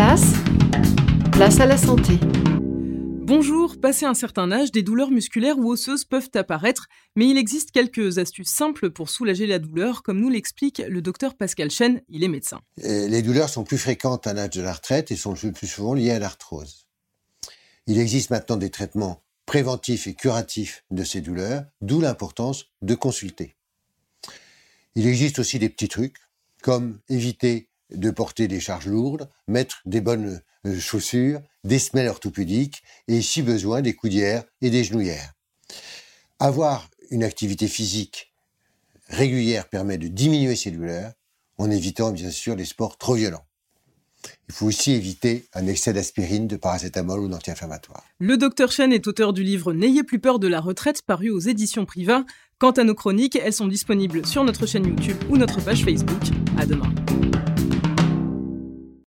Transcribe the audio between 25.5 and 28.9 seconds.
des petits trucs, comme éviter de porter des charges